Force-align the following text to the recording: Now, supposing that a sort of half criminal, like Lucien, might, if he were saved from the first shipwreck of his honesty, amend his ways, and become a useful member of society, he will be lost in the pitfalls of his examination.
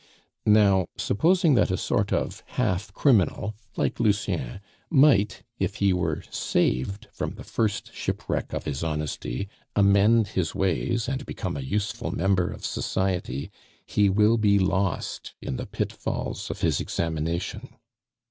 Now, 0.47 0.87
supposing 0.97 1.53
that 1.53 1.69
a 1.69 1.77
sort 1.77 2.11
of 2.11 2.41
half 2.57 2.91
criminal, 2.91 3.53
like 3.75 3.99
Lucien, 3.99 4.59
might, 4.89 5.43
if 5.59 5.75
he 5.75 5.93
were 5.93 6.23
saved 6.31 7.07
from 7.11 7.35
the 7.35 7.43
first 7.43 7.93
shipwreck 7.93 8.51
of 8.51 8.63
his 8.65 8.83
honesty, 8.83 9.47
amend 9.75 10.29
his 10.29 10.55
ways, 10.55 11.07
and 11.07 11.23
become 11.27 11.55
a 11.55 11.59
useful 11.61 12.09
member 12.09 12.49
of 12.49 12.65
society, 12.65 13.51
he 13.85 14.09
will 14.09 14.37
be 14.37 14.57
lost 14.57 15.35
in 15.39 15.57
the 15.57 15.67
pitfalls 15.67 16.49
of 16.49 16.61
his 16.61 16.79
examination. 16.81 17.69